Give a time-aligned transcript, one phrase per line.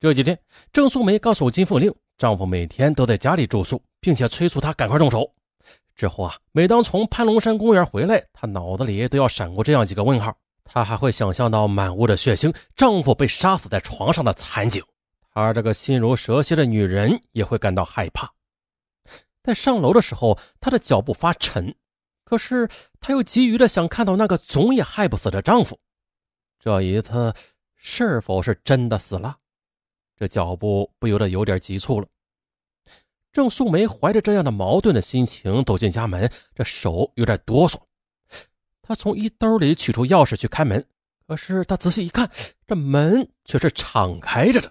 [0.00, 0.40] 这几天，
[0.72, 5.30] 郑素梅告诉金凤令，丈夫每天都在家里住宿，并且催促她赶快动手。
[5.94, 10.34] 之后啊，每当从蟠龙山公园回来，她脑子里都要闪过这样几个问号。
[10.64, 14.82] 她还会想象到满屋的血腥，丈夫被杀死在床上的惨景。
[15.34, 18.32] 她这个心如蛇蝎的女人也会感到害怕。
[19.42, 21.74] 在上楼的时候，她的脚步发沉，
[22.24, 22.66] 可是
[23.00, 25.78] 她又急于的想看到那个总也害不死的丈夫。
[26.58, 27.34] 这一次
[27.76, 29.36] 是否是真的死了？
[30.20, 32.06] 这脚步不由得有点急促了。
[33.32, 37.80] 郑素梅怀着这样的矛盾的心情走进家门，这手有点哆嗦。
[38.82, 40.86] 她从衣兜里取出钥匙去开门，
[41.26, 42.30] 可是她仔细一看，
[42.66, 44.70] 这门却是敞开着的。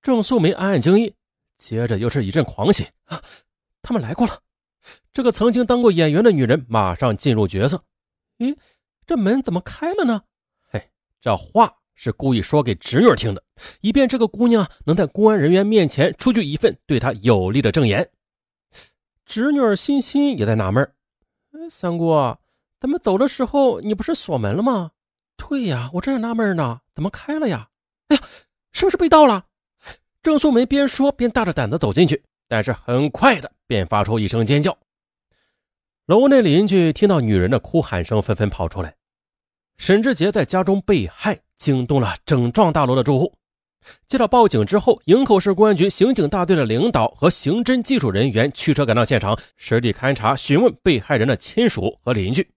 [0.00, 1.14] 郑素梅暗暗惊异。
[1.56, 3.22] 接着又是一阵狂喜啊！
[3.82, 4.40] 他们来过了。
[5.12, 7.82] 这个曾经当过演员的女人马上进入角色。
[8.38, 8.56] 咦，
[9.06, 10.22] 这门怎么开了呢？
[10.70, 13.42] 嘿，这话是故意说给侄女听的，
[13.80, 18.08] 以便这个姑娘能在公安人员面前出具一份对她有利的证言。
[19.24, 20.84] 侄女欣欣也在纳闷
[21.52, 22.14] 哎，三姑，
[22.78, 24.92] 咱们走的时候你不是锁门了吗？
[25.36, 27.68] 对呀，我这样纳闷呢，怎么开了呀？
[28.08, 28.22] 哎呀，
[28.72, 29.46] 是不是被盗了？
[30.22, 34.76] 郑素梅边说边大着胆子走进去，但是很快的便发出一声尖叫。
[36.06, 38.95] 楼内邻居听到女人的哭喊声，纷纷跑出来。
[39.78, 43.32] 沈志杰在家中被害，惊动了整幢大楼的住户。
[44.08, 52.50] 接到报警之后，营口市公安局刑警大队的领导和刑侦技术人员驱车赶到现场，实地勘查、询问被害人的亲属和邻居。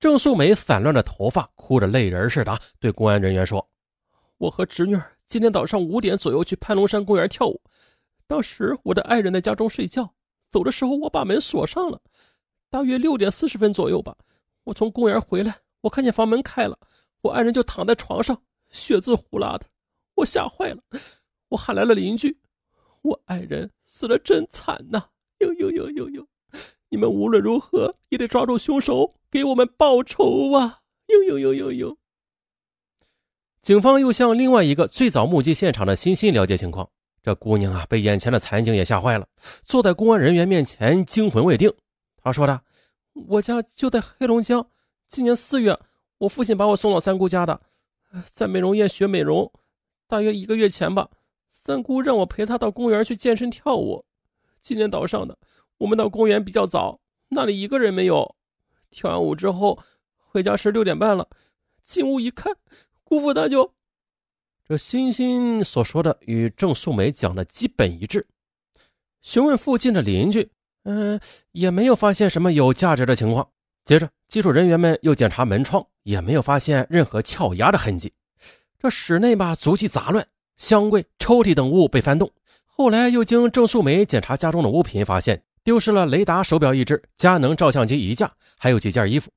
[0.00, 3.66] 郑素梅散乱的头发，哭着泪人似的对公安人员说
[4.36, 7.58] ：“我和侄女。”今天早上五点左右去潘龙山公园跳舞，
[8.26, 10.12] 当时我的爱人在家中睡觉，
[10.50, 11.98] 走的时候我把门锁上了。
[12.68, 14.14] 大约六点四十分左右吧，
[14.64, 16.78] 我从公园回来，我看见房门开了，
[17.20, 19.66] 我爱人就躺在床上，血渍呼啦的，
[20.14, 20.82] 我吓坏了，
[21.48, 22.38] 我喊来了邻居，
[23.02, 25.04] 我爱人死的真惨呐！
[25.38, 26.26] 呦呦呦呦呦，
[26.88, 30.80] 你们无论如何也得抓住凶手，给我们报仇啊！
[31.06, 31.98] 呦呦呦呦呦。
[33.60, 36.88] 警方又向另外一个最早目击现场的欣欣了解情况。
[37.22, 39.26] 这姑娘啊，被眼前的惨景也吓坏了，
[39.64, 41.72] 坐在公安人员面前惊魂未定。
[42.16, 42.60] 她说的
[43.28, 44.66] ：“我家就在黑龙江，
[45.12, 45.78] 今年四月，
[46.16, 47.60] 我父亲把我送到三姑家的，
[48.24, 49.52] 在美容院学美容。
[50.08, 51.10] 大约一个月前吧，
[51.48, 54.06] 三姑让我陪她到公园去健身跳舞。
[54.58, 55.36] 今天早上的，
[55.76, 58.34] 我们到公园比较早，那里一个人没有。
[58.90, 59.78] 跳完舞之后，
[60.16, 61.28] 回家时六点半了，
[61.82, 62.56] 进屋一看。”
[63.04, 63.74] 姑父他就，
[64.66, 68.26] 这欣欣所说的与郑素梅讲的基本一致。
[69.20, 70.50] 询问附近的邻居，
[70.84, 73.50] 嗯，也没有发现什么有价值的情况。
[73.84, 78.12] 接着，技术人员们又检查门窗，也没有发现任何撬压的痕迹。
[78.78, 80.26] 这室内吧，足迹杂乱，
[80.56, 82.30] 箱柜、抽屉等物被翻动。
[82.64, 89.30] 后来又经郑素梅检查家中的物品，发现丢失了雷达手表一只，佳能照相机一架，还有几件衣服。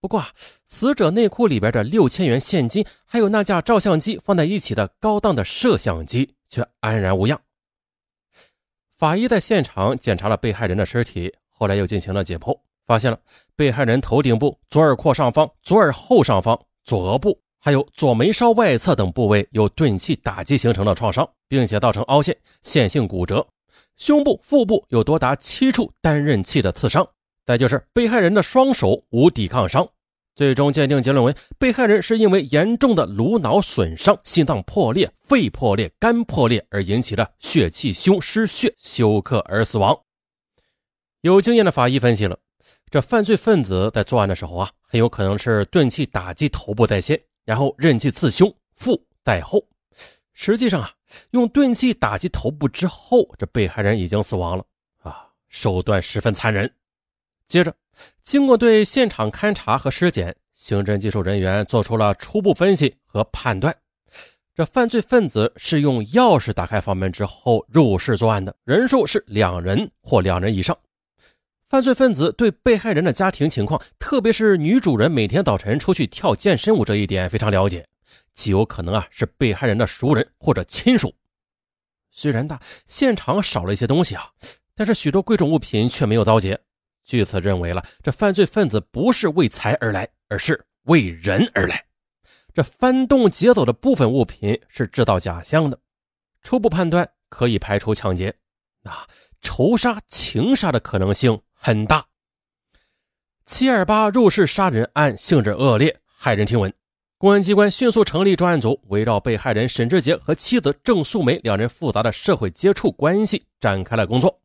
[0.00, 0.24] 不过，
[0.66, 7.40] 死者内裤里边的六千元现金，还有那架照相机放在一起的高档的摄像机，却安然无恙。
[8.96, 12.58] 法医在现场检查了被害人的尸体，后来又进行了解剖，
[12.88, 13.20] 发现了
[13.54, 23.46] 被害人头顶部、左耳廓上方、左耳后上方、左额部，还有左眉梢外侧等部位有钝器打击形成的创伤，并且造成凹陷、线性骨折。
[23.96, 27.06] 胸部、腹部有多达七处单刃器的刺伤。
[27.44, 29.86] 再就是被害人的双手无抵抗伤，
[30.34, 39.98] 最终鉴定结论为被害人是因为严重的颅脑损伤、心脏破裂、肺破裂、肝破裂而引起的血气胸失血休克而死亡。
[41.22, 42.38] 有经验的法医分析了，
[42.90, 49.62] 这犯罪分子在作案的时候啊，很有可能是钝器打击头部在先，然后刃器刺胸腹在后。
[50.32, 50.90] 实际上啊，
[51.32, 54.64] 用钝器打击头部之后，这被害人已经死亡了
[55.02, 56.72] 啊，手段十分残忍。
[57.46, 57.74] 接着，
[58.22, 63.76] 经过对现场勘查和尸检，刑侦技术人员做出了初步分析和判断：
[64.54, 70.74] 这犯罪分子是用钥匙打开房门之后入室作案的，人数是两人或两人以上。
[71.68, 77.86] 犯罪分子对被害人的家庭情况，特别是女主人每天早晨出去跳健身舞这一点非常了解，
[78.32, 81.14] 极有可能啊是被害人的熟人或者亲属。
[82.10, 84.30] 虽然的现场少了一些东西啊，
[84.74, 86.58] 但是许多贵重物品却没有遭劫。
[87.04, 91.84] 据此认为了，这犯罪分子不是为财而来，而是为人而来。
[92.54, 95.78] 这翻动劫走的部分物品是制造假象的，
[96.40, 98.34] 初步判断可以排除抢劫，
[98.82, 99.06] 那
[99.42, 101.38] 仇杀、情杀的可能性
[101.68, 102.02] 很大。
[103.44, 106.72] 七二八入室杀人案性质恶劣，骇人听闻，
[107.18, 114.40] 公安机关迅速成立专案组，围绕被害人沈志杰和妻子郑素梅两人复杂的社会接触关系展开了工作。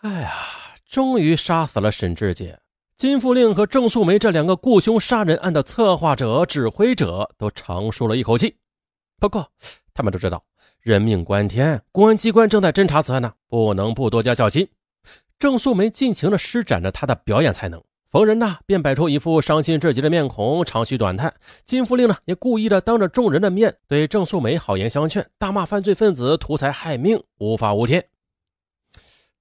[0.00, 0.32] 哎呀，
[0.88, 2.58] 终于杀死了沈志杰。
[2.96, 8.56] 金富令和郑素梅这两个雇凶杀人案的策划者、指挥者都长舒了一口气。
[9.20, 9.48] 不过，
[9.94, 10.44] 他们都知道
[10.80, 14.68] 人命关天，公安机关正在侦查此案呢，不能不多加小心。
[15.38, 17.80] 郑素梅尽情地施展着她的表演才能，
[18.10, 21.32] 逢人呢便摆出一副伤心至极的面孔，长吁短叹。
[21.64, 28.04] 金富令呢也故意的当着众人的面对郑素梅好言相劝，大骂犯罪分子图财害命，无法无天。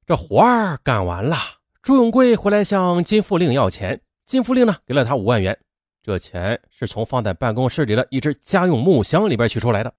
[0.06, 1.36] 这活儿干完了。
[1.82, 5.58] 朱永贵回来向金富令要钱，金富令呢给了他五万元，
[6.04, 9.92] 这钱是从放在办公室里的一只家用木箱里边取出来的。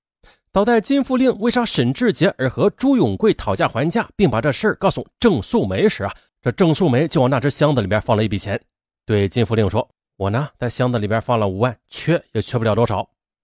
[0.51, 8.61] 倒在金富令为杀沈志杰而和朱永贵讨价还价，并把这事儿告诉郑素梅时啊，这郑素梅就往那只箱子里边放了一笔钱，
[9.05, 13.01] 对金富令说：“我呢在箱子里边放了五万，缺也缺不了多少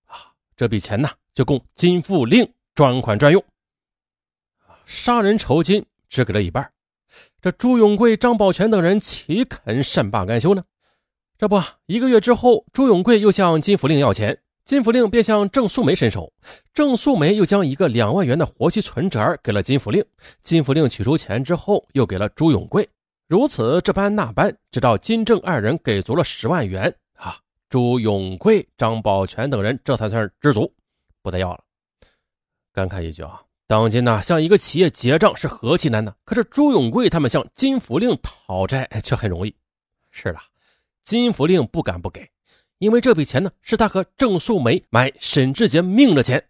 [0.06, 3.44] 啊，这笔钱呢就供金富令专款专用。
[4.86, 6.70] 杀人酬金只给了一半。”
[7.40, 10.64] 这朱永贵、张宝全等人岂肯善罢甘休呢？
[11.36, 16.32] 这不，一个月之后，朱永贵又向金福令要钱，金福令便向郑素梅伸手，
[16.72, 20.02] 郑素梅又将一个两万元的活期存折给了金福令，
[20.42, 22.88] 金福令取出钱之后又给了朱永贵，
[23.28, 27.36] 如此这般那般，直到金正二人给足了十万元啊，
[27.68, 30.72] 朱永贵、张宝全等人这才算是知足，
[31.20, 31.60] 不再要了。
[32.72, 33.42] 感慨一句啊。
[33.66, 36.14] 当今呢，向一个企业结账是何其难呢？
[36.24, 39.54] 可是朱永贵他们向金福令讨债却很容易。
[40.10, 40.38] 是的，
[41.02, 42.26] 金福令不敢不给，
[42.84, 46.44] 因为这笔钱呢是他和郑素梅买沈志杰命的钱。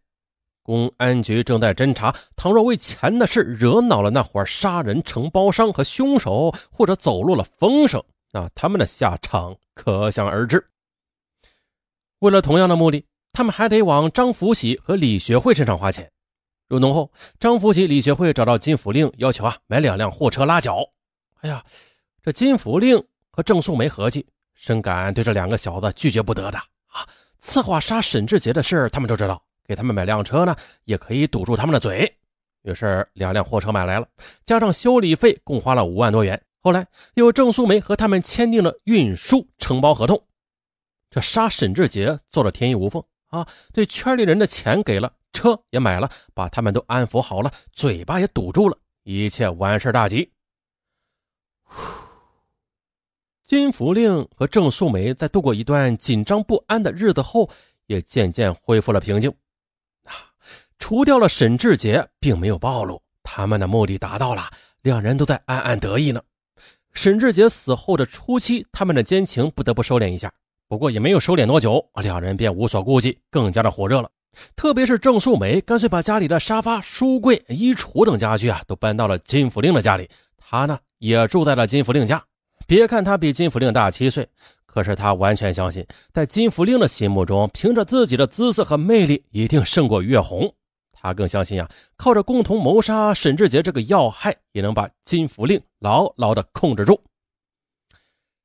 [0.64, 8.02] 公安局正在侦查，倘若为钱的事惹恼了那伙杀人承包商和凶手，或者走漏了风声，
[8.32, 10.66] 那他们的下场可想而知。
[12.18, 16.10] 为了同样的目的，他们还得往张福喜和李学会身上花钱。
[16.66, 20.84] 入农后，张福喜、李学会找到金福令，要求啊买两辆货车拉脚。
[21.42, 21.64] 哎呀，
[22.24, 23.00] 这金福令
[23.30, 27.06] 和郑素梅合计，深感对这两个小子拒绝不得的啊！
[27.38, 32.16] 策划杀沈志杰的事他们都知道，给他们买辆车呢，也可以堵住他们的嘴。
[32.62, 34.08] 于是，两辆货车买来了，
[34.44, 36.40] 加上修理费，共花了五万多元。
[36.60, 40.26] 后来，又郑素梅和他们签订了运输承包合同。
[41.10, 43.46] 这杀沈志杰做的天衣无缝啊！
[43.72, 45.12] 对圈里人的钱给了。
[45.34, 50.32] 车也买了，把他们都安抚好了，嘴巴也堵住了，一切完事大吉。
[53.46, 57.48] 金福令和郑素梅在度过一段紧张不安的日子后，
[57.86, 59.30] 也渐渐恢复了平静。
[60.04, 60.32] 啊，
[60.78, 64.48] 除掉了沈志杰，并没有暴露，他们的目的达到了，
[64.80, 66.22] 两人都在暗暗得意呢。
[66.94, 70.32] 沈志杰死后的初期，他们的奸情不得不收敛一下，
[70.66, 74.10] 不过也没有收敛多久，两人便无所顾忌，更加的火热了。
[74.56, 80.08] 特别是郑素梅，干脆把家里的沙发、书柜、衣橱等家具啊，都搬到了金福令的家里。
[80.38, 82.24] 她呢，也住在了金福令家。
[82.66, 84.28] 别看他比金福令大七岁，
[84.66, 90.52] 可是他完全相信，在金福令的心目中，凭着自己的姿色和魅力，一定胜过岳红。
[90.92, 96.98] 他更相信啊，靠着共同谋杀沈志杰这个要害，也能把金福令牢牢的控制住。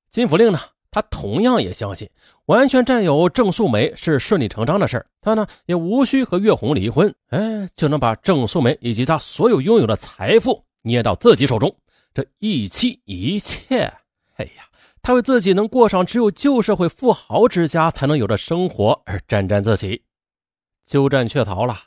[0.09, 0.59] 金福令呢？
[0.91, 2.09] 他同样也相信，
[2.47, 11.71] 完全占有郑素梅是顺理成章的事他呢也无需和岳红离婚，哎，就能把郑素梅以及他所有拥有的财富捏到自己手中。
[12.11, 13.93] 这一妻一妾，
[14.39, 14.63] 哎呀，
[15.01, 20.01] 他为自己能过上只有旧社会富豪之家才能有的生活而沾沾自喜。
[20.85, 21.77] 鸠占鹊巢了，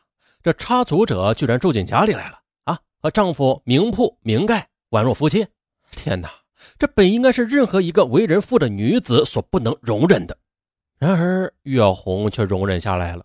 [0.42, 2.78] 这插足者居然住进家里来了啊！
[3.00, 5.46] 和丈夫明铺明盖，宛若夫妻。
[5.90, 6.30] 天哪！
[6.78, 10.36] 这本应该是任何一个为人父的女子所不能容忍的，
[10.98, 13.24] 然而岳红却容忍下来了。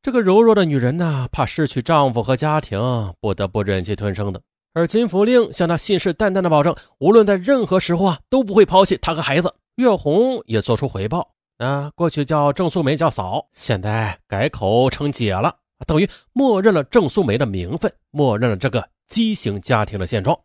[0.00, 2.80] 这个柔弱的女人呢，怕失去丈夫和家庭，
[3.20, 4.40] 不得不忍气吞声的。
[4.72, 9.52] 而金福令向他信誓旦旦的保证，无论在任何时候啊，都不会抛弃他和孩子。
[9.76, 20.38] 月红也做出回报，啊，过去叫郑素梅叫嫂，现在改口称姐了，等于默认了郑素梅的名分，默认了这个畸形家庭的现状。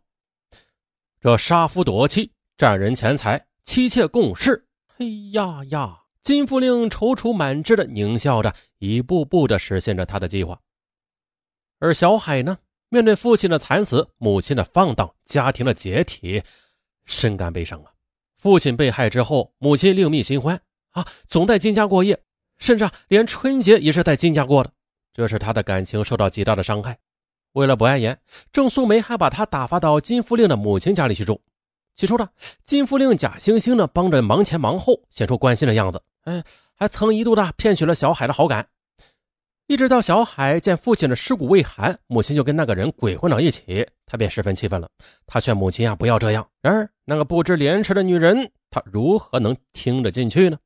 [1.20, 4.66] 这杀夫夺妻、占人钱财、妻妾共事，
[4.98, 6.02] 哎呀呀！
[6.22, 10.58] 金福令踌躇满志的狞笑着，一步步的实现着他的计划。
[11.78, 16.42] 而小海呢，面对父亲的惨死、母亲的放荡、家庭的解体，
[17.04, 17.90] 深感悲伤啊。
[18.38, 22.18] 父亲被害之后，母亲另觅新欢啊，总在金家过夜，
[22.58, 24.70] 甚至，连春节也是在金家过的，
[25.12, 26.96] 这是他的感情受到极大的伤害。
[27.52, 28.20] 为了不碍眼，
[28.52, 31.40] 郑素梅还把他打发到金福令的母亲家里去住。
[31.94, 32.28] 起初呢，
[32.62, 36.00] 金福令假惺惺的帮着忙前忙后，显出关心的样子。
[36.24, 38.68] 哎，还曾一度的骗取了小海的好感。
[39.68, 44.88] 一直到小海见父亲的尸骨未寒，母亲就跟那个人鬼混到一起，他便十分气愤了。
[45.26, 46.46] 他劝母亲啊不要这样。
[46.62, 50.56] 然而那个不知廉耻的女人，她如何能听得进去呢？